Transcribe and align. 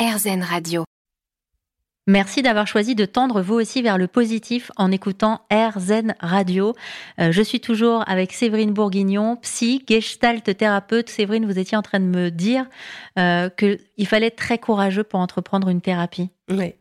RZN 0.00 0.42
Radio. 0.42 0.84
Merci 2.06 2.40
d'avoir 2.40 2.66
choisi 2.66 2.94
de 2.94 3.04
tendre 3.04 3.42
vous 3.42 3.56
aussi 3.56 3.82
vers 3.82 3.98
le 3.98 4.06
positif 4.06 4.72
en 4.78 4.90
écoutant 4.90 5.42
RZN 5.52 6.14
Radio. 6.20 6.72
Euh, 7.20 7.32
je 7.32 7.42
suis 7.42 7.60
toujours 7.60 8.08
avec 8.08 8.32
Séverine 8.32 8.72
Bourguignon, 8.72 9.36
psy, 9.42 9.84
gestalt 9.86 10.56
thérapeute. 10.56 11.10
Séverine, 11.10 11.44
vous 11.44 11.58
étiez 11.58 11.76
en 11.76 11.82
train 11.82 12.00
de 12.00 12.06
me 12.06 12.30
dire 12.30 12.64
euh, 13.18 13.50
qu'il 13.50 14.06
fallait 14.06 14.28
être 14.28 14.36
très 14.36 14.56
courageux 14.56 15.04
pour 15.04 15.20
entreprendre 15.20 15.68
une 15.68 15.82
thérapie. 15.82 16.30
Oui. 16.48 16.72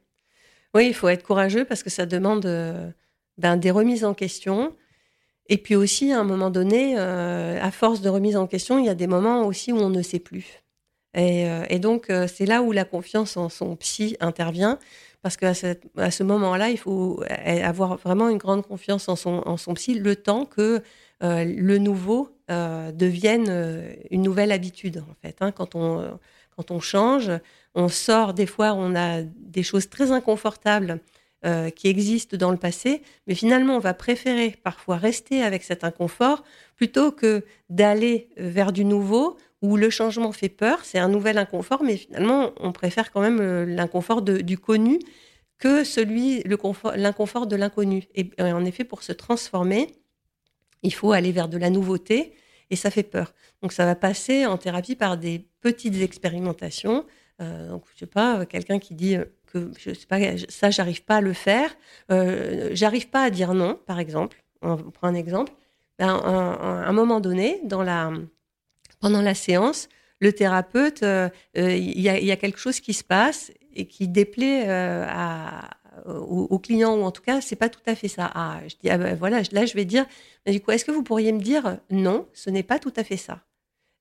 Oui, 0.73 0.87
il 0.87 0.93
faut 0.93 1.09
être 1.09 1.23
courageux 1.23 1.65
parce 1.65 1.83
que 1.83 1.89
ça 1.89 2.05
demande 2.05 2.45
euh, 2.45 2.89
ben, 3.37 3.57
des 3.57 3.71
remises 3.71 4.05
en 4.05 4.13
question. 4.13 4.73
Et 5.49 5.57
puis 5.57 5.75
aussi, 5.75 6.13
à 6.13 6.21
un 6.21 6.23
moment 6.23 6.51
donné, 6.51 6.95
euh, 6.97 7.61
à 7.61 7.71
force 7.71 7.99
de 7.99 8.07
remise 8.07 8.37
en 8.37 8.47
question, 8.47 8.79
il 8.79 8.85
y 8.85 8.89
a 8.89 8.95
des 8.95 9.07
moments 9.07 9.45
aussi 9.45 9.73
où 9.73 9.77
on 9.77 9.89
ne 9.89 10.03
sait 10.03 10.19
plus. 10.19 10.63
Et, 11.15 11.49
euh, 11.49 11.65
et 11.69 11.79
donc, 11.79 12.09
euh, 12.09 12.27
c'est 12.27 12.45
là 12.45 12.61
où 12.61 12.71
la 12.71 12.85
confiance 12.85 13.35
en 13.37 13.49
son 13.49 13.75
psy 13.75 14.15
intervient, 14.19 14.77
parce 15.21 15.37
qu'à 15.37 15.53
à 15.97 16.11
ce 16.11 16.23
moment-là, 16.23 16.69
il 16.69 16.77
faut 16.77 17.21
avoir 17.63 17.97
vraiment 17.97 18.29
une 18.29 18.37
grande 18.37 18.65
confiance 18.65 19.09
en 19.09 19.15
son, 19.15 19.41
en 19.45 19.57
son 19.57 19.73
psy, 19.73 19.95
le 19.95 20.15
temps 20.15 20.45
que 20.45 20.81
euh, 21.21 21.43
le 21.43 21.77
nouveau 21.77 22.29
euh, 22.49 22.91
devienne 22.93 23.47
euh, 23.49 23.93
une 24.11 24.21
nouvelle 24.21 24.51
habitude, 24.51 25.03
en 25.09 25.15
fait. 25.21 25.35
Hein. 25.41 25.51
Quand, 25.51 25.75
on, 25.75 26.17
quand 26.55 26.71
on 26.71 26.79
change, 26.79 27.31
on 27.75 27.89
sort, 27.89 28.33
des 28.33 28.45
fois, 28.45 28.73
on 28.73 28.95
a 28.95 29.21
des 29.21 29.63
choses 29.63 29.89
très 29.89 30.11
inconfortables 30.11 31.01
euh, 31.45 31.69
qui 31.69 31.87
existent 31.87 32.37
dans 32.37 32.51
le 32.51 32.57
passé, 32.57 33.01
mais 33.27 33.35
finalement, 33.35 33.75
on 33.75 33.79
va 33.79 33.93
préférer 33.93 34.55
parfois 34.63 34.97
rester 34.97 35.43
avec 35.43 35.63
cet 35.63 35.83
inconfort 35.83 36.43
plutôt 36.75 37.11
que 37.11 37.43
d'aller 37.69 38.29
vers 38.37 38.71
du 38.71 38.85
nouveau 38.85 39.37
où 39.61 39.75
le 39.75 39.89
changement 39.89 40.31
fait 40.31 40.49
peur, 40.49 40.79
c'est 40.83 40.99
un 40.99 41.09
nouvel 41.09 41.37
inconfort, 41.37 41.83
mais 41.83 41.97
finalement, 41.97 42.51
on 42.57 42.71
préfère 42.71 43.11
quand 43.11 43.21
même 43.21 43.39
euh, 43.41 43.65
l'inconfort 43.65 44.21
du 44.21 44.57
connu 44.57 44.99
que 45.57 45.83
celui, 45.83 46.41
l'inconfort 46.95 47.45
de 47.45 47.55
l'inconnu. 47.57 48.05
Et, 48.15 48.31
en 48.41 48.63
effet, 48.63 48.85
pour 48.85 49.03
se 49.03 49.11
transformer, 49.11 49.87
il 50.83 50.93
faut 50.93 51.11
aller 51.11 51.33
vers 51.33 51.49
de 51.49 51.57
la 51.57 51.69
nouveauté, 51.69 52.33
et 52.69 52.77
ça 52.77 52.89
fait 52.89 53.03
peur. 53.03 53.33
Donc, 53.61 53.73
ça 53.73 53.85
va 53.85 53.95
passer 53.95 54.45
en 54.45 54.57
thérapie 54.57 54.95
par 54.95 55.17
des 55.17 55.45
petites 55.59 56.01
expérimentations. 56.01 57.05
Euh, 57.41 57.67
donc, 57.67 57.83
je 57.93 57.99
sais 57.99 58.05
pas, 58.05 58.45
quelqu'un 58.45 58.79
qui 58.79 58.93
dit 58.93 59.17
euh, 59.17 59.25
que 59.47 59.71
je 59.77 59.93
sais 59.93 60.05
pas, 60.05 60.19
ça, 60.47 60.69
j'arrive 60.69 61.03
pas 61.03 61.17
à 61.17 61.21
le 61.21 61.33
faire, 61.33 61.75
j'arrive 62.71 63.09
pas 63.09 63.23
à 63.23 63.29
dire 63.29 63.53
non, 63.53 63.77
par 63.85 63.99
exemple. 63.99 64.41
On 64.61 64.77
prend 64.77 65.07
un 65.07 65.15
exemple. 65.15 65.51
Ben, 65.97 66.07
à 66.07 66.87
un 66.87 66.91
moment 66.93 67.19
donné, 67.19 67.59
dans 67.63 67.83
la 67.83 68.11
pendant 68.99 69.21
la 69.21 69.33
séance, 69.33 69.89
le 70.19 70.33
thérapeute, 70.33 71.03
euh, 71.03 71.29
euh, 71.57 71.75
il 71.75 71.99
y, 71.99 72.09
a, 72.09 72.19
y, 72.19 72.31
a, 72.31 72.35
quelque 72.35 72.59
chose 72.59 72.79
qui 72.79 72.93
se 72.93 73.03
passe 73.03 73.51
et 73.75 73.85
qui 73.85 74.07
déplaît 74.07 74.67
euh, 74.67 75.05
à, 75.07 75.69
au, 76.05 76.47
au, 76.49 76.59
client, 76.59 76.95
ou 76.95 77.03
en 77.03 77.11
tout 77.11 77.21
cas, 77.21 77.41
c'est 77.41 77.55
pas 77.55 77.69
tout 77.69 77.81
à 77.85 77.95
fait 77.95 78.07
ça. 78.07 78.29
Ah, 78.33 78.59
je 78.67 78.75
dis, 78.81 78.89
ah 78.89 78.97
ben 78.97 79.15
voilà, 79.15 79.41
là, 79.51 79.65
je 79.65 79.73
vais 79.73 79.85
dire, 79.85 80.05
du 80.45 80.59
coup, 80.59 80.71
est-ce 80.71 80.85
que 80.85 80.91
vous 80.91 81.03
pourriez 81.03 81.31
me 81.31 81.39
dire 81.39 81.77
non, 81.89 82.27
ce 82.33 82.49
n'est 82.49 82.63
pas 82.63 82.79
tout 82.79 82.93
à 82.95 83.03
fait 83.03 83.17
ça 83.17 83.41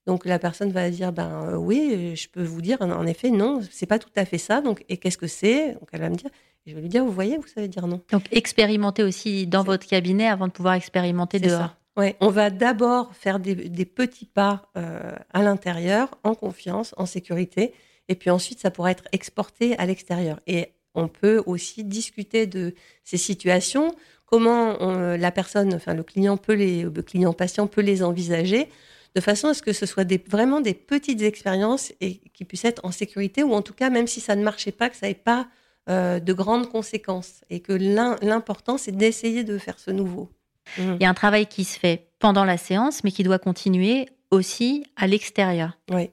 donc 0.07 0.25
la 0.25 0.39
personne 0.39 0.73
va 0.73 0.89
dire 0.89 1.13
ben 1.13 1.59
oui, 1.59 2.17
je 2.17 2.29
peux 2.31 2.43
vous 2.43 2.63
dire 2.63 2.81
en 2.81 3.07
effet 3.07 3.29
non, 3.29 3.61
c'est 3.71 3.85
pas 3.85 3.99
tout 3.99 4.09
à 4.17 4.25
fait 4.25 4.39
ça. 4.39 4.63
Donc 4.63 4.83
et 4.89 4.97
qu'est-ce 4.97 5.19
que 5.19 5.27
c'est? 5.27 5.75
Donc 5.75 5.91
elle 5.93 6.01
va 6.01 6.09
me 6.09 6.15
dire, 6.15 6.31
je 6.65 6.75
vais 6.75 6.81
lui 6.81 6.89
dire 6.89 7.05
vous 7.05 7.13
voyez, 7.13 7.37
vous 7.37 7.47
savez 7.47 7.69
dire 7.69 7.87
non. 7.87 8.01
Donc 8.11 8.25
expérimenter 8.31 9.03
aussi 9.03 9.47
dans 9.47 9.63
votre 9.63 9.87
cabinet 9.87 10.27
avant 10.27 10.47
de 10.47 10.53
pouvoir 10.53 10.73
expérimenter 10.75 11.41
dehors. 11.41 11.59
Ça. 11.59 11.78
Ouais, 11.99 12.15
on 12.21 12.29
va 12.29 12.51
d'abord 12.51 13.13
faire 13.17 13.41
des, 13.41 13.57
petits 13.85 14.25
pas 14.25 14.71
euh, 14.77 15.17
à 15.33 15.43
l'intérieur, 15.43 16.17
en 16.23 16.37
confiance, 16.37 16.95
en 16.97 17.07
sécurité, 17.07 17.75
et 18.07 18.15
puis 18.15 18.31
ensuite 18.31 18.61
ça 18.61 18.71
pourra 18.71 18.93
être 18.93 19.03
exporté 19.11 19.77
à 19.79 19.85
l'extérieur. 19.85 20.39
Et 20.47 20.69
on 20.95 21.09
peut 21.09 21.43
aussi 21.45 21.83
discuter 21.83 22.47
de 22.47 22.77
ces 23.03 23.17
situations, 23.17 23.97
comment 24.27 24.79
la 25.17 25.33
personne, 25.33 25.75
enfin 25.75 25.93
le 25.93 26.05
client 26.05 26.37
peut 26.37 26.55
le 26.55 27.03
client 27.03 27.33
patient 27.33 27.67
peut 27.67 27.81
les 27.81 28.05
envisager, 28.05 28.69
de 29.17 29.21
façon 29.21 29.49
à 29.49 29.55
ce 29.55 29.63
que 29.63 29.73
ce 29.73 29.85
soit 29.85 30.09
vraiment 30.29 30.61
des 30.61 30.75
petites 30.75 31.23
expériences 31.23 31.93
et 32.01 32.19
qui 32.33 32.45
puissent 32.45 32.65
être 32.65 32.85
en 32.85 32.93
sécurité, 32.93 33.43
ou 33.43 33.55
en 33.55 33.63
tout 33.63 33.75
cas 33.75 33.91
même 33.91 34.07
si 34.07 34.21
ça 34.21 34.37
ne 34.37 34.45
marchait 34.45 34.71
pas, 34.71 34.89
que 34.89 34.97
ça 34.97 35.09
n'ait 35.09 35.15
pas 35.15 35.49
euh, 35.91 36.21
de 36.21 36.33
grandes 36.33 36.69
conséquences, 36.69 37.41
et 37.51 37.59
que 37.59 37.73
l'important 37.73 38.79
c'est 38.79 38.93
d'essayer 38.93 39.43
de 39.43 39.59
faire 39.59 39.81
ce 39.81 39.91
nouveau. 39.91 40.31
Mmh. 40.77 40.95
Il 41.01 41.03
y 41.03 41.07
a 41.07 41.09
un 41.09 41.15
travail 41.15 41.47
qui 41.47 41.65
se 41.65 41.79
fait 41.79 42.09
pendant 42.19 42.45
la 42.45 42.59
séance, 42.59 43.05
mais 43.05 43.11
qui 43.11 43.23
doit 43.23 43.39
continuer 43.39 44.09
aussi 44.31 44.85
à 44.97 45.07
l'extérieur. 45.07 45.79
Oui, 45.91 46.11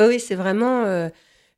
oui, 0.00 0.20
c'est 0.20 0.34
vraiment 0.34 0.84
euh, 0.84 1.08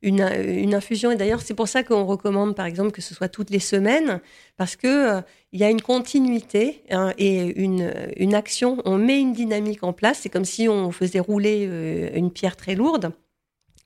une, 0.01 0.21
une, 0.21 0.73
infusion. 0.73 1.11
Et 1.11 1.15
d'ailleurs, 1.15 1.41
c'est 1.41 1.53
pour 1.53 1.67
ça 1.67 1.83
qu'on 1.83 2.05
recommande, 2.05 2.55
par 2.55 2.65
exemple, 2.65 2.91
que 2.91 3.01
ce 3.01 3.13
soit 3.13 3.29
toutes 3.29 3.49
les 3.49 3.59
semaines, 3.59 4.19
parce 4.57 4.75
que 4.75 5.17
euh, 5.17 5.21
il 5.51 5.59
y 5.59 5.63
a 5.63 5.69
une 5.69 5.81
continuité 5.81 6.83
hein, 6.89 7.13
et 7.17 7.61
une, 7.61 7.93
une 8.17 8.33
action. 8.33 8.77
On 8.85 8.97
met 8.97 9.19
une 9.19 9.33
dynamique 9.33 9.83
en 9.83 9.93
place. 9.93 10.19
C'est 10.21 10.29
comme 10.29 10.45
si 10.45 10.67
on 10.67 10.91
faisait 10.91 11.19
rouler 11.19 11.67
euh, 11.69 12.09
une 12.15 12.31
pierre 12.31 12.55
très 12.55 12.75
lourde. 12.75 13.13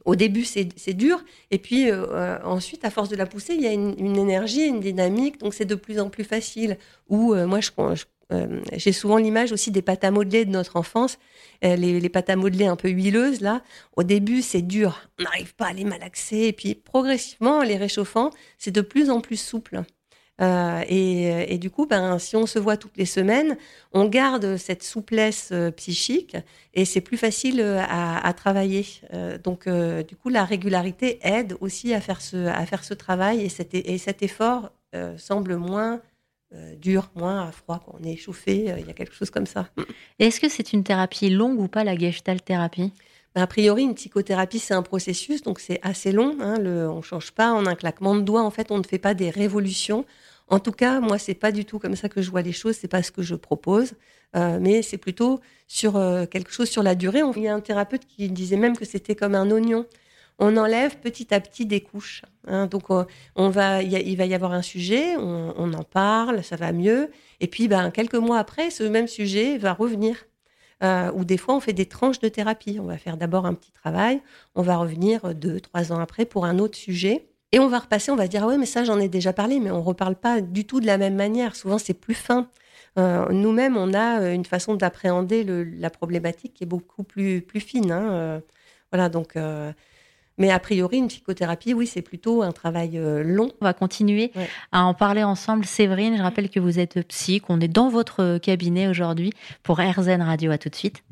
Au 0.06 0.16
début, 0.16 0.44
c'est 0.44 0.94
dur, 0.94 1.24
et 1.50 1.58
puis 1.58 1.90
euh, 1.90 2.38
ensuite, 2.44 2.86
à 2.86 2.92
force 2.92 3.10
de 3.10 3.16
la 3.16 3.26
pousser, 3.26 3.56
il 3.56 3.62
y 3.62 3.68
a 3.68 3.72
une, 3.72 3.96
une 3.98 4.18
énergie, 4.18 4.68
une 4.68 4.80
dynamique, 4.80 5.40
donc 5.40 5.56
c'est 5.56 5.66
de 5.66 5.74
plus 5.74 6.00
en 6.00 6.12
plus 6.12 6.24
facile. 6.24 6.78
Ou 7.10 7.34
euh, 7.34 7.48
moi, 7.48 7.60
je, 7.60 7.72
je 7.96 8.04
euh, 8.32 8.62
j'ai 8.74 8.92
souvent 8.92 9.18
l'image 9.18 9.52
aussi 9.52 9.72
des 9.72 9.82
pâtes 9.82 10.04
à 10.04 10.12
modeler 10.12 10.46
de 10.46 10.52
notre 10.52 10.78
enfance, 10.78 11.20
euh, 11.64 11.76
les, 11.76 12.10
pâtes 12.10 12.30
à 12.30 12.36
modeler 12.36 12.66
un 12.66 12.76
peu 12.76 12.90
huileuses 12.90 13.42
là. 13.42 13.62
Au 13.96 14.04
début, 14.04 14.42
c'est 14.42 14.64
dur, 14.64 15.10
on 15.20 15.24
n'arrive 15.24 15.54
pas 15.56 15.68
à 15.68 15.74
les 15.74 15.84
malaxer, 15.84 16.38
et 16.38 16.54
puis 16.54 16.76
progressivement, 16.76 17.62
les 17.62 17.78
réchauffant, 17.78 18.32
c'est 18.58 18.72
de 18.72 18.82
plus 18.82 19.10
en 19.10 19.22
plus 19.22 19.40
souple. 19.40 19.84
Euh, 20.42 20.84
et, 20.90 21.58
du 21.60 21.70
coup, 21.70 21.86
ben, 21.86 22.20
si 22.20 22.36
on 22.36 22.46
se 22.46 22.60
voit 22.60 22.76
toutes 22.76 22.98
les 22.98 23.06
semaines, 23.06 23.58
on 23.94 24.04
garde 24.06 24.58
cette 24.58 24.84
souplesse 24.84 25.54
psychique 25.78 26.36
et 26.74 26.84
c'est 26.84 27.00
plus 27.00 27.16
facile 27.16 27.62
à, 27.62 28.34
travailler. 28.34 28.86
Donc, 29.46 29.70
du 29.70 30.16
coup, 30.18 30.28
la 30.28 30.44
régularité 30.44 31.20
aide 31.22 31.56
aussi 31.62 31.94
à 31.94 32.02
faire 32.02 32.20
ce, 32.20 32.48
à 32.48 32.66
faire 32.66 32.84
ce 32.84 32.94
travail 32.94 33.46
et 33.46 33.50
cet, 33.50 33.76
et 33.76 33.98
cet 33.98 34.24
effort 34.24 34.72
semble 35.16 35.56
moins 35.56 36.02
dur, 36.76 37.10
moins 37.16 37.48
à 37.48 37.52
froid, 37.52 37.82
quand 37.86 37.96
on 38.00 38.04
est 38.04 38.14
échauffé, 38.14 38.72
euh, 38.72 38.80
il 38.80 38.88
y 38.88 38.90
a 38.90 38.94
quelque 38.94 39.14
chose 39.14 39.30
comme 39.30 39.46
ça. 39.46 39.70
Est-ce 40.20 40.40
que 40.40 40.50
c'est 40.50 40.74
une 40.74 40.84
thérapie 40.84 41.30
longue 41.30 41.60
ou 41.60 41.68
pas 41.68 41.84
la 41.84 41.98
gestalt 41.98 42.44
thérapie? 42.44 42.92
Ben, 43.34 43.42
A 43.42 43.48
priori, 43.48 43.84
une 43.84 43.96
psychothérapie, 43.96 44.60
c'est 44.60 44.74
un 44.74 44.82
processus, 44.82 45.42
donc 45.42 45.60
c'est 45.60 45.80
assez 45.82 46.12
long. 46.12 46.38
Hein, 46.40 46.58
le, 46.60 46.90
on 46.90 46.98
ne 46.98 47.02
change 47.02 47.32
pas 47.32 47.52
en 47.54 47.66
un 47.66 47.76
claquement 47.76 48.16
de 48.16 48.22
doigts, 48.22 48.44
en 48.44 48.52
fait, 48.52 48.72
on 48.72 48.78
ne 48.78 48.84
fait 48.84 49.00
pas 49.00 49.14
des 49.14 49.30
révolutions. 49.30 50.06
En 50.48 50.60
tout 50.60 50.72
cas, 50.72 51.00
moi, 51.00 51.18
c'est 51.18 51.34
pas 51.34 51.52
du 51.52 51.66
tout 51.66 51.80
comme 51.80 51.96
ça 51.96 52.08
que 52.08 52.22
je 52.22 52.30
vois 52.30 52.42
les 52.42 52.52
choses, 52.52 52.76
c'est 52.76 52.88
pas 52.88 53.02
ce 53.02 53.12
que 53.12 53.24
je 53.24 53.36
propose, 53.36 53.94
euh, 54.36 54.60
mais 54.62 54.82
c'est 54.84 54.98
plutôt 54.98 55.40
sur 55.68 55.96
euh, 55.96 56.26
quelque 56.26 56.52
chose 56.52 56.70
sur 56.70 56.84
la 56.84 56.94
durée. 56.96 57.22
Il 57.36 57.42
y 57.42 57.48
a 57.48 57.56
un 57.56 57.62
thérapeute 57.62 58.06
qui 58.06 58.30
disait 58.30 58.58
même 58.58 58.78
que 58.78 58.86
c'était 58.86 59.16
comme 59.16 59.34
un 59.36 59.50
oignon 59.50 59.86
on 60.40 60.58
enlève 60.58 60.98
petit 60.98 61.34
à 61.34 61.40
petit 61.40 61.66
des 61.66 61.82
couches. 61.82 62.24
Hein. 62.48 62.68
Donc, 62.68 62.90
on 62.90 63.50
va, 63.50 63.82
il 63.82 64.18
va 64.18 64.26
y 64.26 64.34
avoir 64.34 64.52
un 64.52 64.62
sujet, 64.62 65.16
on, 65.18 65.74
en 65.74 65.84
parle, 65.84 66.44
ça 66.44 66.56
va 66.56 66.72
mieux. 66.72 67.10
Et 67.40 67.48
puis, 67.48 67.68
ben, 67.68 67.92
quelques 67.92 68.16
mois 68.16 68.40
après, 68.40 68.70
ce 68.70 68.84
même 68.84 69.08
sujet 69.08 69.58
va 69.58 69.74
revenir. 69.74 70.26
Euh, 70.84 71.12
ou 71.14 71.24
des 71.24 71.38
fois, 71.38 71.56
on 71.56 71.60
fait 71.60 71.74
des 71.74 71.86
tranches 71.86 72.20
de 72.20 72.28
thérapie. 72.28 72.78
On 72.82 72.86
va 72.86 72.98
faire 72.98 73.18
d'abord 73.18 73.46
un 73.46 73.54
petit 73.54 73.72
travail, 73.72 74.22
on 74.56 74.62
va 74.62 74.78
revenir 74.78 75.34
deux, 75.34 75.60
trois 75.60 75.92
ans 75.92 76.00
après 76.00 76.26
pour 76.26 76.46
un 76.46 76.60
autre 76.60 76.78
sujet. 76.78 77.28
Et 77.52 77.60
on 77.60 77.70
va 77.70 77.80
repasser, 77.80 78.12
on 78.12 78.18
va 78.18 78.28
dire, 78.28 78.44
ah 78.44 78.48
ouais, 78.48 78.58
mais 78.58 78.66
ça, 78.66 78.84
j'en 78.84 79.00
ai 79.00 79.08
déjà 79.08 79.32
parlé, 79.32 79.60
mais 79.60 79.72
on 79.72 79.82
reparle 79.82 80.16
pas 80.16 80.42
du 80.42 80.66
tout 80.66 80.82
de 80.82 80.86
la 80.86 80.98
même 80.98 81.16
manière. 81.16 81.56
Souvent, 81.56 81.78
c'est 81.78 81.94
plus 81.94 82.16
fin. 82.16 82.50
Euh, 82.98 83.30
Nous-mêmes, 83.30 83.78
on 83.78 83.94
a 83.94 84.32
une 84.32 84.46
façon 84.46 84.76
d'appréhender 84.76 85.44
la 85.44 85.90
problématique 85.90 86.54
qui 86.54 86.64
est 86.64 86.68
beaucoup 86.68 87.04
plus, 87.04 87.46
fine. 87.56 87.92
Hein. 87.92 88.12
Euh, 88.12 88.40
voilà, 88.92 89.10
donc 89.10 89.36
euh, 89.36 89.72
mais 90.38 90.52
a 90.52 90.60
priori, 90.60 90.98
une 90.98 91.08
psychothérapie, 91.08 91.74
oui, 91.74 91.88
c'est 91.88 92.02
plutôt 92.02 92.42
un 92.42 92.52
travail 92.52 92.98
euh, 92.98 93.24
long. 93.24 93.52
On 93.62 93.66
va 93.66 93.74
continuer 93.74 94.32
ouais. 94.36 94.50
à 94.72 94.84
en 94.84 94.94
parler 94.94 95.24
ensemble. 95.24 95.66
Séverine, 95.66 96.18
je 96.18 96.22
rappelle 96.22 96.50
que 96.50 96.60
vous 96.60 96.80
êtes 96.80 97.08
psy, 97.08 97.40
qu'on 97.40 97.60
est 97.60 97.68
dans 97.68 97.90
votre 97.90 98.38
cabinet 98.38 98.88
aujourd'hui 98.88 99.32
pour 99.64 99.80
RZN 99.80 100.22
Radio. 100.22 100.52
À 100.52 100.58
tout 100.58 100.70
de 100.70 100.76
suite. 100.76 101.04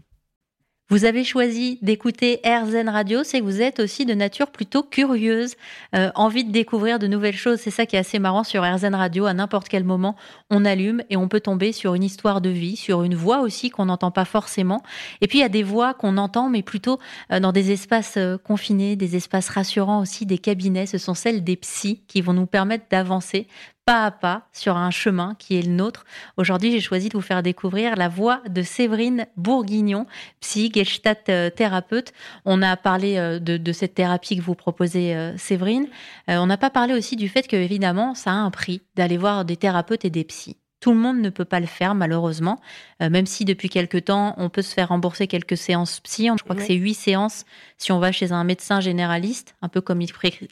Vous 0.93 1.05
avez 1.05 1.23
choisi 1.23 1.79
d'écouter 1.81 2.39
RZN 2.45 2.87
Radio, 2.87 3.23
c'est 3.23 3.39
que 3.39 3.45
vous 3.45 3.63
êtes 3.63 3.79
aussi 3.79 4.05
de 4.05 4.13
nature 4.13 4.51
plutôt 4.51 4.83
curieuse, 4.83 5.55
euh, 5.95 6.11
envie 6.13 6.43
de 6.43 6.51
découvrir 6.51 6.99
de 6.99 7.07
nouvelles 7.07 7.35
choses. 7.35 7.59
C'est 7.59 7.71
ça 7.71 7.87
qui 7.87 7.95
est 7.95 7.99
assez 7.99 8.19
marrant 8.19 8.43
sur 8.43 8.61
RZN 8.61 8.93
Radio. 8.93 9.25
À 9.25 9.33
n'importe 9.33 9.69
quel 9.69 9.83
moment, 9.85 10.15
on 10.51 10.65
allume 10.65 11.01
et 11.09 11.17
on 11.17 11.27
peut 11.27 11.39
tomber 11.39 11.71
sur 11.71 11.95
une 11.95 12.03
histoire 12.03 12.41
de 12.41 12.49
vie, 12.51 12.75
sur 12.75 13.01
une 13.01 13.15
voix 13.15 13.39
aussi 13.39 13.71
qu'on 13.71 13.85
n'entend 13.85 14.11
pas 14.11 14.23
forcément. 14.23 14.83
Et 15.21 15.27
puis 15.27 15.39
il 15.39 15.41
y 15.41 15.45
a 15.45 15.49
des 15.49 15.63
voix 15.63 15.95
qu'on 15.95 16.15
entend, 16.17 16.47
mais 16.47 16.61
plutôt 16.61 16.99
euh, 17.31 17.39
dans 17.39 17.53
des 17.53 17.71
espaces 17.71 18.17
euh, 18.17 18.37
confinés, 18.37 18.95
des 18.95 19.15
espaces 19.15 19.49
rassurants 19.49 19.99
aussi, 19.99 20.27
des 20.27 20.37
cabinets. 20.37 20.85
Ce 20.85 20.99
sont 20.99 21.15
celles 21.15 21.43
des 21.43 21.55
psys 21.55 22.03
qui 22.07 22.21
vont 22.21 22.33
nous 22.33 22.45
permettre 22.45 22.85
d'avancer 22.91 23.47
pas 23.85 24.05
à 24.05 24.11
pas 24.11 24.47
sur 24.53 24.77
un 24.77 24.91
chemin 24.91 25.35
qui 25.37 25.57
est 25.57 25.61
le 25.61 25.71
nôtre. 25.71 26.05
Aujourd'hui, 26.37 26.71
j'ai 26.71 26.79
choisi 26.79 27.09
de 27.09 27.13
vous 27.13 27.21
faire 27.21 27.43
découvrir 27.43 27.95
la 27.95 28.07
voix 28.07 28.41
de 28.49 28.61
Séverine 28.61 29.27
Bourguignon, 29.35 30.05
psy, 30.39 30.71
Gestalt 30.73 31.27
euh, 31.29 31.49
thérapeute. 31.49 32.13
On 32.45 32.61
a 32.61 32.77
parlé 32.77 33.17
euh, 33.17 33.39
de, 33.39 33.71
cette 33.71 33.95
thérapie 33.95 34.37
que 34.37 34.41
vous 34.41 34.55
proposez, 34.55 35.15
euh, 35.15 35.35
Séverine. 35.37 35.87
On 36.27 36.45
n'a 36.45 36.57
pas 36.57 36.69
parlé 36.69 36.93
aussi 36.93 37.15
du 37.15 37.27
fait 37.27 37.47
que, 37.47 37.55
évidemment, 37.55 38.15
ça 38.15 38.31
a 38.31 38.35
un 38.35 38.51
prix 38.51 38.81
d'aller 38.95 39.17
voir 39.17 39.43
des 39.43 39.57
thérapeutes 39.57 40.05
et 40.05 40.09
des 40.09 40.23
psys. 40.23 40.57
Tout 40.79 40.91
le 40.91 40.99
monde 40.99 41.19
ne 41.19 41.29
peut 41.29 41.45
pas 41.45 41.61
le 41.61 41.65
faire, 41.65 41.95
malheureusement, 41.95 42.59
même 42.99 43.25
si 43.25 43.45
depuis 43.45 43.69
quelque 43.69 43.97
temps, 43.97 44.35
on 44.37 44.49
peut 44.49 44.61
se 44.61 44.73
faire 44.73 44.89
rembourser 44.89 45.27
quelques 45.27 45.55
séances 45.55 46.01
psy. 46.01 46.29
Je 46.37 46.43
crois 46.43 46.57
que 46.57 46.61
c'est 46.61 46.73
huit 46.73 46.93
séances 46.93 47.45
si 47.77 47.93
on 47.93 47.99
va 47.99 48.11
chez 48.11 48.33
un 48.33 48.43
médecin 48.43 48.81
généraliste, 48.81 49.55
un 49.61 49.69
peu 49.69 49.79
comme 49.79 50.01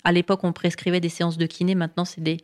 à 0.06 0.12
l'époque 0.14 0.44
on 0.44 0.54
prescrivait 0.54 1.02
des 1.02 1.10
séances 1.10 1.38
de 1.38 1.46
kiné, 1.46 1.76
maintenant 1.76 2.06
c'est 2.06 2.22
des, 2.22 2.38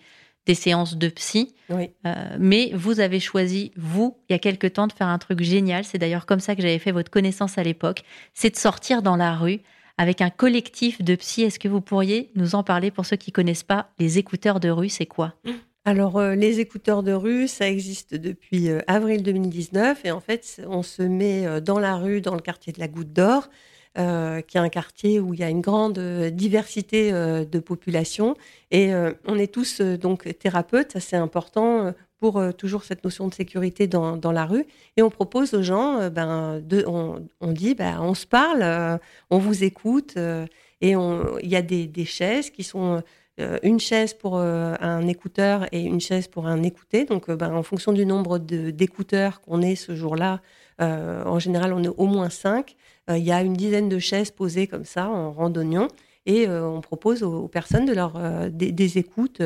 des 0.48 0.56
séances 0.56 0.98
de 0.98 1.10
psy. 1.10 1.54
Oui. 1.70 1.92
Euh, 2.06 2.14
mais 2.40 2.72
vous 2.74 3.00
avez 3.00 3.20
choisi, 3.20 3.72
vous, 3.76 4.18
il 4.30 4.34
y 4.34 4.36
a 4.36 4.40
quelque 4.40 4.66
temps, 4.66 4.88
de 4.88 4.94
faire 4.94 5.08
un 5.08 5.20
truc 5.20 5.44
génial. 5.44 5.84
C'est 5.84 5.98
d'ailleurs 5.98 6.26
comme 6.26 6.40
ça 6.40 6.56
que 6.56 6.62
j'avais 6.62 6.80
fait 6.80 6.92
votre 6.92 7.12
connaissance 7.12 7.58
à 7.58 7.64
l'époque. 7.64 8.04
C'est 8.34 8.50
de 8.50 8.56
sortir 8.56 9.02
dans 9.02 9.18
la 9.18 9.36
rue 9.36 9.60
avec 9.98 10.22
un 10.22 10.30
collectif 10.30 11.02
de 11.02 11.16
psy. 11.16 11.44
Est-ce 11.44 11.60
que 11.60 11.68
vous 11.68 11.82
pourriez 11.82 12.32
nous 12.36 12.56
en 12.56 12.64
parler 12.64 12.90
pour 12.90 13.06
ceux 13.06 13.18
qui 13.18 13.32
connaissent 13.32 13.64
pas? 13.64 13.90
Les 14.00 14.18
écouteurs 14.18 14.60
de 14.60 14.70
rue, 14.70 14.90
c'est 14.90 15.06
quoi? 15.06 15.34
Alors, 15.84 16.18
euh, 16.18 16.36
les 16.36 16.60
écouteurs 16.60 17.04
de 17.04 17.12
rue, 17.12 17.48
ça 17.48 17.68
existe 17.68 18.16
depuis 18.16 18.70
euh, 18.70 18.80
avril 18.88 19.22
2019 19.24 20.06
et 20.06 20.12
en 20.12 20.22
fait, 20.22 20.62
on 20.68 20.82
se 20.82 21.04
met 21.04 21.62
dans 21.62 21.80
la 21.80 21.96
rue, 21.98 22.22
dans 22.22 22.36
le 22.36 22.42
quartier 22.42 22.72
de 22.72 22.80
la 22.80 22.88
Goutte 22.88 23.12
d'Or, 23.12 23.50
euh, 23.98 24.42
qui 24.42 24.58
est 24.58 24.60
un 24.60 24.70
quartier 24.70 25.20
où 25.20 25.34
il 25.34 25.40
y 25.40 25.44
a 25.44 25.50
une 25.50 25.62
grande 25.62 25.98
euh, 25.98 26.30
diversité 26.30 27.12
euh, 27.12 27.46
de 27.46 27.58
population. 27.58 28.36
Et 28.70 28.92
on 29.26 29.40
est 29.40 29.52
tous 29.52 29.80
donc 29.80 30.28
thérapeutes, 30.40 30.92
ça 30.92 31.00
c'est 31.00 31.16
important 31.16 31.94
pour 32.20 32.44
toujours 32.58 32.84
cette 32.84 33.02
notion 33.06 33.30
de 33.30 33.34
sécurité 33.34 33.88
dans, 33.88 34.18
dans, 34.18 34.34
la 34.34 34.46
rue. 34.46 34.66
Et 34.98 35.02
on 35.02 35.10
propose 35.10 35.54
aux 35.54 35.64
gens, 35.64 36.10
ben, 36.10 36.62
on, 36.86 37.26
on, 37.40 37.52
dit, 37.54 37.76
ben, 37.76 38.02
on 38.02 38.14
se 38.14 38.26
parle, 38.26 39.00
on 39.30 39.38
vous 39.38 39.64
écoute. 39.64 40.18
et 40.18 40.92
il 40.92 41.50
y 41.50 41.56
a 41.56 41.62
des, 41.62 41.88
des, 41.88 42.04
chaises 42.04 42.50
qui 42.50 42.64
sont 42.64 43.02
une 43.63 43.80
chaise 43.80 44.13
pour 44.13 44.39
un 44.39 45.07
écouteur 45.07 45.68
et 45.72 45.81
une 45.81 46.01
chaise 46.01 46.28
pour 46.28 46.48
un 46.48 46.63
écouté. 46.63 47.06
Donc, 47.06 47.30
ben, 47.30 47.54
en 47.54 47.63
fonction 47.63 47.94
du 47.94 48.06
nombre 48.06 48.39
d'écouteurs 48.39 49.42
qu'on 49.42 49.62
est 49.62 49.75
ce 49.75 49.95
jour-là, 49.95 50.42
en 50.80 51.39
général, 51.39 51.74
on 51.74 51.84
est 51.84 51.88
au 51.95 52.06
moins 52.06 52.30
cinq. 52.30 52.75
Euh, 53.10 53.18
il 53.18 53.24
y 53.24 53.31
a 53.31 53.42
une 53.42 53.54
dizaine 53.54 53.89
de 53.89 54.00
chaises 54.00 54.31
posées 54.31 54.68
comme 54.68 54.86
ça 54.86 55.10
en 55.10 55.31
randonnant 55.31 55.88
et 56.25 56.48
euh, 56.48 56.68
on 56.68 56.81
propose 56.81 57.24
aux, 57.24 57.48
personnes 57.48 57.86
de 57.86 57.94
leur, 57.94 58.18
euh, 58.18 58.50
des, 58.50 58.98
écoutes 58.98 59.42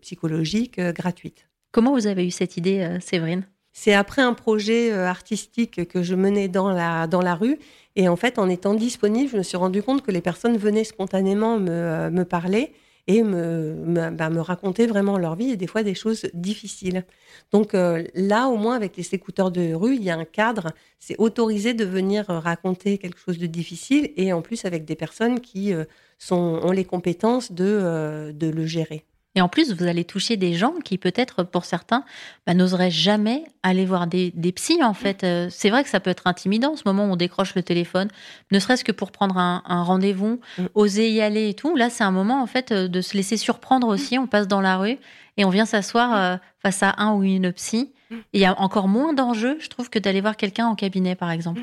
psychologiques 0.00 0.80
gratuites. 0.80 1.48
Comment 1.72 1.92
vous 1.92 2.06
avez 2.06 2.26
eu 2.26 2.30
cette 2.30 2.56
idée, 2.56 2.98
Séverine? 3.00 3.46
C'est 3.74 3.94
après 3.94 4.20
un 4.20 4.34
projet 4.34 4.92
artistique 4.92 5.88
que 5.88 6.02
je 6.02 6.14
menais 6.14 6.48
dans 6.48 6.70
la, 6.70 7.06
dans 7.06 7.22
la 7.22 7.34
rue. 7.34 7.58
Et 7.96 8.06
en 8.06 8.16
fait, 8.16 8.38
en 8.38 8.50
étant 8.50 8.74
disponible, 8.74 9.30
je 9.30 9.38
me 9.38 9.42
suis 9.42 9.56
rendu 9.56 9.82
compte 9.82 10.02
que 10.02 10.10
les 10.10 10.20
personnes 10.20 10.58
venaient 10.58 10.84
spontanément 10.84 11.58
me, 11.58 12.10
me 12.10 12.24
parler 12.26 12.74
et 13.08 13.22
bah, 13.22 14.30
me, 14.30 14.40
raconter 14.40 14.86
vraiment 14.86 15.18
leur 15.18 15.34
vie 15.34 15.50
et 15.50 15.56
des 15.56 15.66
fois 15.66 15.82
des 15.82 15.94
choses 15.94 16.28
difficiles. 16.34 17.04
Donc 17.50 17.74
euh, 17.74 18.04
là, 18.14 18.48
au 18.48 18.56
moins 18.56 18.76
avec 18.76 18.96
les 18.96 19.14
écouteurs 19.14 19.50
de 19.50 19.74
rue, 19.74 19.96
il 19.96 20.04
y 20.04 20.10
a 20.10 20.16
un 20.16 20.24
cadre, 20.24 20.72
c'est 21.00 21.16
autorisé 21.18 21.74
de 21.74 21.84
venir 21.84 22.26
raconter 22.28 22.98
quelque 22.98 23.18
chose 23.18 23.38
de 23.38 23.46
difficile 23.46 24.12
et 24.16 24.32
en 24.32 24.42
plus 24.42 24.64
avec 24.64 24.84
des 24.84 24.94
personnes 24.94 25.40
qui 25.40 25.74
euh, 25.74 25.84
ont 26.30 26.70
les 26.70 26.84
compétences 26.84 27.50
de, 27.52 27.64
euh, 27.64 28.32
de 28.32 28.48
le 28.48 28.66
gérer. 28.66 29.04
Et 29.34 29.40
en 29.40 29.48
plus, 29.48 29.72
vous 29.72 29.84
allez 29.84 30.04
toucher 30.04 30.36
des 30.36 30.52
gens 30.52 30.74
qui, 30.84 30.98
peut-être, 30.98 31.42
pour 31.42 31.64
certains, 31.64 32.04
bah, 32.46 32.52
n'oseraient 32.52 32.90
jamais 32.90 33.44
aller 33.62 33.86
voir 33.86 34.06
des, 34.06 34.30
des 34.34 34.52
psys, 34.52 34.82
en 34.82 34.92
fait. 34.92 35.24
Euh, 35.24 35.48
c'est 35.50 35.70
vrai 35.70 35.82
que 35.82 35.88
ça 35.88 36.00
peut 36.00 36.10
être 36.10 36.26
intimidant, 36.26 36.76
ce 36.76 36.82
moment 36.84 37.06
où 37.06 37.12
on 37.12 37.16
décroche 37.16 37.54
le 37.54 37.62
téléphone, 37.62 38.08
ne 38.50 38.58
serait-ce 38.58 38.84
que 38.84 38.92
pour 38.92 39.10
prendre 39.10 39.38
un, 39.38 39.62
rendez-vous, 39.82 40.40
mm. 40.58 40.66
oser 40.74 41.10
y 41.10 41.22
aller 41.22 41.48
et 41.48 41.54
tout. 41.54 41.76
Là, 41.76 41.88
c'est 41.88 42.04
un 42.04 42.10
moment, 42.10 42.42
en 42.42 42.46
fait, 42.46 42.72
euh, 42.72 42.88
de 42.88 43.00
se 43.00 43.16
laisser 43.16 43.38
surprendre 43.38 43.88
aussi. 43.88 44.18
On 44.18 44.26
passe 44.26 44.48
dans 44.48 44.60
la 44.60 44.76
rue 44.76 44.98
et 45.38 45.46
on 45.46 45.50
vient 45.50 45.66
s'asseoir 45.66 46.10
mm. 46.10 46.14
euh, 46.14 46.36
face 46.58 46.82
à 46.82 46.94
un 46.98 47.14
ou 47.14 47.22
une 47.22 47.52
psy. 47.52 47.92
Mm. 48.10 48.16
il 48.34 48.40
y 48.42 48.44
a 48.44 48.60
encore 48.60 48.88
moins 48.88 49.14
d'enjeux, 49.14 49.56
je 49.60 49.68
trouve, 49.68 49.88
que 49.88 49.98
d'aller 49.98 50.20
voir 50.20 50.36
quelqu'un 50.36 50.66
en 50.66 50.74
cabinet, 50.74 51.14
par 51.14 51.30
exemple. 51.30 51.62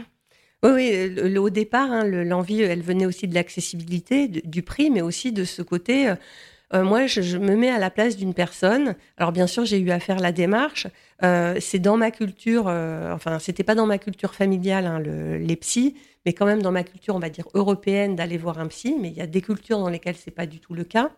Oui, 0.63 0.71
oui 0.71 1.37
au 1.37 1.51
départ, 1.51 1.91
hein, 1.91 2.03
l'envie, 2.03 2.61
elle 2.63 2.81
venait 2.81 3.05
aussi 3.05 3.27
de 3.27 3.35
l'accessibilité, 3.35 4.27
du 4.27 4.63
prix, 4.63 4.89
mais 4.89 5.01
aussi 5.01 5.31
de 5.31 5.43
ce 5.43 5.61
côté... 5.61 6.09
Euh, 6.09 6.15
moi, 6.73 7.07
je, 7.07 7.37
me 7.37 7.55
mets 7.55 7.69
à 7.69 7.79
la 7.79 7.89
place 7.89 8.15
d'une 8.15 8.33
personne. 8.33 8.95
Alors, 9.17 9.31
bien 9.31 9.47
sûr, 9.47 9.65
j'ai 9.65 9.79
eu 9.79 9.89
à 9.89 9.99
faire 9.99 10.19
la 10.19 10.31
démarche. 10.31 10.87
Euh, 11.23 11.57
c'est 11.59 11.79
dans 11.79 11.97
ma 11.97 12.11
culture, 12.11 12.65
euh, 12.67 13.11
enfin, 13.11 13.39
c'était 13.39 13.63
pas 13.63 13.75
dans 13.75 13.87
ma 13.87 13.97
culture 13.97 14.35
familiale, 14.35 14.85
hein, 14.85 14.99
les 14.99 15.55
psys, 15.55 15.95
mais 16.25 16.33
quand 16.33 16.45
même 16.45 16.61
dans 16.61 16.71
ma 16.71 16.83
culture, 16.83 17.15
on 17.15 17.19
va 17.19 17.29
dire 17.29 17.47
européenne, 17.55 18.15
d'aller 18.15 18.37
voir 18.37 18.59
un 18.59 18.67
psy. 18.67 18.95
Mais 18.99 19.09
il 19.09 19.15
y 19.15 19.21
a 19.21 19.27
des 19.27 19.41
cultures 19.41 19.79
dans 19.79 19.89
lesquelles 19.89 20.15
c'est 20.15 20.31
pas 20.31 20.45
du 20.45 20.59
tout 20.59 20.75
le 20.75 20.83
cas. 20.83 21.11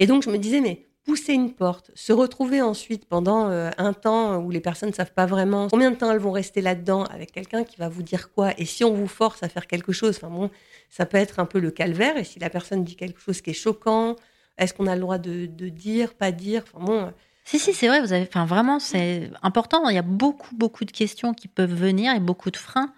Et 0.00 0.06
donc, 0.06 0.24
je 0.24 0.30
me 0.30 0.38
disais, 0.38 0.60
mais 0.60 0.86
pousser 1.04 1.34
une 1.34 1.52
porte, 1.52 1.92
se 1.94 2.12
retrouver 2.12 2.62
ensuite 2.62 3.06
pendant 3.06 3.46
un 3.46 3.92
temps 3.92 4.38
où 4.38 4.50
les 4.50 4.60
personnes 4.60 4.90
ne 4.90 4.94
savent 4.94 5.12
pas 5.12 5.26
vraiment 5.26 5.66
combien 5.68 5.90
de 5.90 5.96
temps 5.96 6.12
elles 6.12 6.20
vont 6.20 6.30
rester 6.30 6.60
là-dedans 6.60 7.02
avec 7.06 7.32
quelqu'un 7.32 7.64
qui 7.64 7.76
va 7.76 7.88
vous 7.88 8.04
dire 8.04 8.32
quoi, 8.32 8.52
et 8.56 8.64
si 8.64 8.84
on 8.84 8.94
vous 8.94 9.08
force 9.08 9.42
à 9.42 9.48
faire 9.48 9.66
quelque 9.66 9.90
chose, 9.90 10.16
enfin 10.16 10.30
bon, 10.30 10.48
ça 10.90 11.04
peut 11.04 11.16
être 11.16 11.40
un 11.40 11.44
peu 11.44 11.58
le 11.58 11.72
calvaire, 11.72 12.16
et 12.16 12.22
si 12.22 12.38
la 12.38 12.50
personne 12.50 12.84
dit 12.84 12.94
quelque 12.94 13.20
chose 13.20 13.40
qui 13.40 13.50
est 13.50 13.52
choquant, 13.52 14.14
est-ce 14.58 14.74
qu'on 14.74 14.86
a 14.86 14.94
le 14.94 15.00
droit 15.00 15.18
de, 15.18 15.46
dire, 15.46 16.14
pas 16.14 16.32
dire? 16.32 16.64
Enfin 16.72 16.84
bon. 16.84 17.12
Si, 17.44 17.58
si, 17.58 17.72
c'est 17.72 17.88
vrai, 17.88 18.00
vous 18.00 18.12
avez, 18.12 18.26
enfin, 18.28 18.46
vraiment, 18.46 18.78
c'est 18.78 19.30
important. 19.42 19.88
Il 19.88 19.94
y 19.94 19.98
a 19.98 20.02
beaucoup, 20.02 20.54
beaucoup 20.54 20.84
de 20.84 20.92
questions 20.92 21.34
qui 21.34 21.48
peuvent 21.48 21.74
venir 21.74 22.14
et 22.14 22.20
beaucoup 22.20 22.50
de 22.50 22.56
freins 22.56 22.92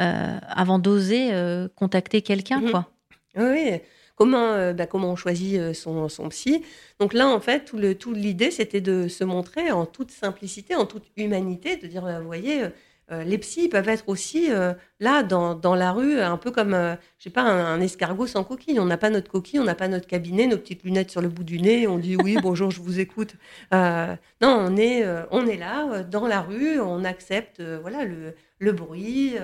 euh, 0.00 0.38
avant 0.48 0.78
d'oser 0.78 1.32
euh, 1.32 1.68
contacter 1.76 2.22
quelqu'un, 2.22 2.60
mhm. 2.60 2.70
quoi. 2.70 2.88
Oui, 3.36 3.80
comment, 4.16 4.52
euh, 4.52 4.72
bah, 4.72 4.86
comment 4.86 5.10
on 5.10 5.16
choisit 5.16 5.74
son, 5.74 6.08
son, 6.08 6.30
psy? 6.30 6.62
Donc 6.98 7.12
là, 7.12 7.28
en 7.28 7.40
fait, 7.40 7.66
tout 7.66 7.76
l'idée, 8.14 8.48
tout 8.48 8.56
c'était 8.56 8.80
de 8.80 9.08
se 9.08 9.24
montrer 9.24 9.70
en 9.70 9.84
toute 9.84 10.10
simplicité, 10.10 10.74
en 10.74 10.86
toute 10.86 11.04
humanité, 11.16 11.76
de 11.76 11.86
dire, 11.86 12.06
vous 12.20 12.26
voyez, 12.26 12.64
euh, 13.12 13.24
les 13.24 13.36
psys 13.38 13.68
peuvent 13.68 13.88
être 13.88 14.08
aussi 14.08 14.50
euh, 14.50 14.72
là 14.98 15.22
dans, 15.22 15.54
dans, 15.54 15.74
la 15.74 15.92
rue, 15.92 16.18
un 16.20 16.38
peu 16.38 16.50
comme, 16.50 16.72
euh, 16.72 16.96
je 17.18 17.28
pas, 17.28 17.42
un, 17.42 17.80
escargot 17.80 18.26
sans 18.26 18.42
coquille. 18.42 18.80
On 18.80 18.86
n'a 18.86 18.96
pas 18.96 19.10
notre 19.10 19.30
coquille, 19.30 19.60
on 19.60 19.64
n'a 19.64 19.74
pas 19.74 19.88
notre 19.88 20.06
cabinet, 20.06 20.46
nos 20.46 20.56
petites 20.56 20.82
lunettes 20.82 21.10
sur 21.10 21.20
le 21.20 21.28
bout 21.28 21.44
du 21.44 21.60
nez. 21.60 21.86
On 21.86 21.98
dit 21.98 22.16
oui, 22.16 22.36
bonjour, 22.42 22.70
je 22.70 22.80
vous 22.80 23.00
écoute. 23.00 23.34
non, 23.72 24.16
on 24.40 24.76
est, 24.76 25.04
on 25.30 25.46
est 25.46 25.56
là 25.56 26.02
dans 26.02 26.26
la 26.26 26.40
rue, 26.40 26.80
on 26.80 27.04
accepte 27.04 27.60
voilà 27.60 28.04
le, 28.04 28.34
le 28.58 28.72
bruit, 28.72 29.34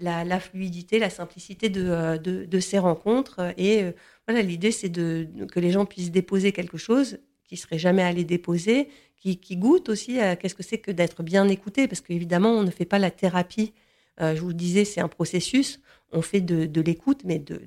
la, 0.00 0.24
la, 0.24 0.40
fluidité, 0.40 0.98
la 0.98 1.10
simplicité 1.10 1.68
de, 1.68 2.16
de, 2.16 2.44
de 2.44 2.60
ces 2.60 2.78
rencontres. 2.78 3.52
Et 3.56 3.84
voilà, 4.26 4.42
l'idée 4.42 4.72
c'est 4.72 4.88
de, 4.88 5.28
que 5.52 5.60
les 5.60 5.70
gens 5.70 5.84
puissent 5.84 6.10
déposer 6.10 6.52
quelque 6.52 6.78
chose 6.78 7.18
qui 7.44 7.56
serait 7.56 7.78
jamais 7.78 8.02
allé 8.02 8.24
déposer 8.24 8.88
qui, 9.22 9.36
qui 9.38 9.56
goûtent 9.56 9.88
aussi 9.88 10.18
à 10.18 10.34
qu'est-ce 10.34 10.56
que 10.56 10.64
c'est 10.64 10.78
que 10.78 10.90
d'être 10.90 11.22
bien 11.22 11.46
écouté, 11.48 11.86
parce 11.86 12.00
qu'évidemment, 12.00 12.50
on 12.50 12.64
ne 12.64 12.72
fait 12.72 12.84
pas 12.84 12.98
la 12.98 13.12
thérapie. 13.12 13.72
Euh, 14.20 14.34
je 14.34 14.40
vous 14.40 14.48
le 14.48 14.54
disais, 14.54 14.84
c'est 14.84 15.00
un 15.00 15.08
processus. 15.08 15.80
On 16.10 16.22
fait 16.22 16.40
de, 16.40 16.80
l'écoute, 16.80 17.22
mais 17.24 17.38
de, 17.38 17.60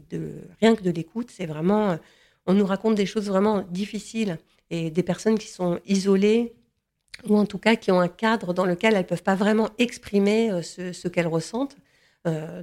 rien 0.60 0.76
que 0.76 0.84
de 0.84 0.92
l'écoute, 0.92 1.32
c'est 1.32 1.46
vraiment. 1.46 1.92
Euh, 1.92 1.98
on 2.46 2.54
nous 2.54 2.66
raconte 2.66 2.96
des 2.96 3.06
choses 3.06 3.28
vraiment 3.28 3.62
difficiles 3.72 4.38
et 4.70 4.92
des 4.92 5.02
personnes 5.02 5.40
qui 5.40 5.48
sont 5.48 5.80
isolées 5.88 6.54
ou 7.28 7.38
en 7.38 7.46
tout 7.46 7.58
cas 7.58 7.76
qui 7.76 7.92
ont 7.92 8.00
un 8.02 8.10
cadre 8.10 8.54
dans 8.54 8.66
lequel 8.66 8.94
elles 8.94 9.00
ne 9.00 9.08
peuvent 9.08 9.24
pas 9.24 9.36
vraiment 9.36 9.70
exprimer 9.80 10.52
euh, 10.52 10.62
ce, 10.62 11.08
qu'elles 11.08 11.28
ressentent. 11.28 11.78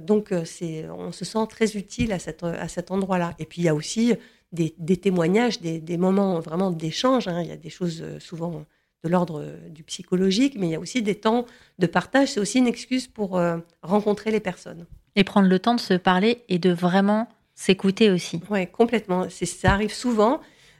Donc, 0.01 0.33
c'est, 0.43 0.89
on 0.89 1.13
se 1.13 1.23
sent 1.23 1.47
très 1.47 1.77
utile 1.77 2.11
à, 2.11 2.19
cette, 2.19 2.43
à 2.43 2.67
cet 2.67 2.91
endroit-là. 2.91 3.33
Et 3.39 3.45
puis, 3.45 3.61
il 3.61 3.63
y 3.63 3.69
a 3.69 3.73
aussi 3.73 4.13
des, 4.51 4.97
témoignages, 4.97 5.61
des, 5.61 5.79
des, 5.79 5.95
moments 5.95 6.41
vraiment 6.41 6.69
d'échange. 6.69 7.29
Hein. 7.29 7.41
Il 7.41 7.47
y 7.47 7.53
a 7.53 7.55
des 7.55 7.69
choses 7.69 8.03
souvent 8.19 8.65
de 9.03 9.09
l'ordre 9.09 9.41
euh, 9.41 9.69
du 9.69 9.83
psychologique, 9.83 10.55
mais 10.57 10.67
il 10.67 10.71
y 10.71 10.75
a 10.75 10.79
aussi 10.79 11.01
des 11.01 11.15
temps 11.15 11.45
de 11.79 11.87
partage. 11.87 12.29
C'est 12.29 12.39
aussi 12.39 12.59
une 12.59 12.67
excuse 12.67 13.07
pour 13.07 13.37
euh, 13.37 13.57
rencontrer 13.81 14.31
les 14.31 14.39
personnes. 14.39 14.85
Et 15.15 15.23
prendre 15.23 15.47
le 15.47 15.59
temps 15.59 15.75
de 15.75 15.79
se 15.79 15.93
parler 15.93 16.43
et 16.49 16.57
de 16.57 16.71
vraiment 16.71 17.27
s'écouter 17.55 18.09
aussi. 18.09 18.41
Oui, 18.49 18.67
complètement. 18.67 19.27
Ça 19.29 19.73
arrive 19.73 19.93
souvent 19.93 20.39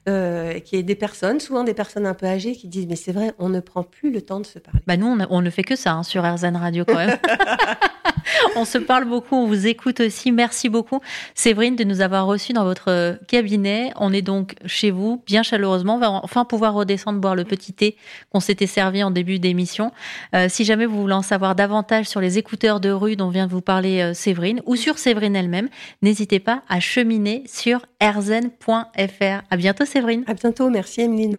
euh, 0.09 0.59
qu'il 0.59 0.77
y 0.77 0.79
ait 0.79 0.83
des 0.83 0.95
personnes, 0.95 1.39
souvent 1.39 1.63
des 1.63 1.73
personnes 1.73 2.05
un 2.05 2.13
peu 2.13 2.25
âgées, 2.25 2.53
qui 2.53 2.67
disent 2.67 2.87
Mais 2.87 2.95
c'est 2.95 3.11
vrai, 3.11 3.33
on 3.39 3.49
ne 3.49 3.59
prend 3.59 3.83
plus 3.83 4.11
le 4.11 4.21
temps 4.21 4.39
de 4.39 4.45
se 4.45 4.59
parler. 4.59 4.79
Bah 4.87 4.97
nous, 4.97 5.07
on, 5.07 5.41
ne 5.41 5.49
fait 5.49 5.63
que 5.63 5.75
ça 5.75 5.93
hein, 5.93 6.03
sur 6.03 6.23
RZN 6.23 6.55
Radio 6.55 6.83
quand 6.85 6.95
même. 6.95 7.17
on 8.55 8.65
se 8.65 8.77
parle 8.77 9.05
beaucoup, 9.05 9.35
on 9.35 9.47
vous 9.47 9.67
écoute 9.67 9.99
aussi. 9.99 10.31
Merci 10.31 10.69
beaucoup, 10.69 10.99
Séverine, 11.35 11.75
de 11.75 11.83
nous 11.83 12.01
avoir 12.01 12.25
reçus 12.25 12.53
dans 12.53 12.63
votre 12.63 13.17
cabinet. 13.27 13.91
On 13.97 14.13
est 14.13 14.21
donc 14.21 14.55
chez 14.65 14.91
vous, 14.91 15.21
bien 15.25 15.43
chaleureusement. 15.43 15.95
On 15.95 15.99
va 15.99 16.09
enfin 16.11 16.45
pouvoir 16.45 16.73
redescendre 16.73 17.19
boire 17.19 17.35
le 17.35 17.43
petit 17.43 17.73
thé 17.73 17.97
qu'on 18.31 18.39
s'était 18.39 18.67
servi 18.67 19.03
en 19.03 19.11
début 19.11 19.39
d'émission. 19.39 19.91
Euh, 20.35 20.47
si 20.49 20.65
jamais 20.65 20.85
vous 20.85 21.01
voulez 21.01 21.13
en 21.13 21.21
savoir 21.21 21.55
davantage 21.55 22.07
sur 22.07 22.21
les 22.21 22.37
écouteurs 22.37 22.79
de 22.79 22.89
rue 22.89 23.15
dont 23.15 23.29
vient 23.29 23.47
de 23.47 23.51
vous 23.51 23.61
parler 23.61 24.01
euh, 24.01 24.13
Séverine 24.13 24.61
ou 24.65 24.75
sur 24.75 24.97
Séverine 24.97 25.35
elle-même, 25.35 25.69
n'hésitez 26.01 26.39
pas 26.39 26.63
à 26.69 26.79
cheminer 26.79 27.43
sur 27.47 27.85
erzen.fr. 27.99 29.41
À 29.49 29.57
bientôt, 29.57 29.85
Séverine. 29.85 30.23
À 30.27 30.33
bientôt. 30.33 30.69
Merci, 30.69 31.01
Emeline. 31.01 31.35